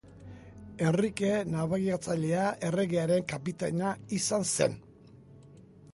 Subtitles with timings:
[0.85, 4.79] Henrike Nabigatzailea erregearen kapitaina izan zen.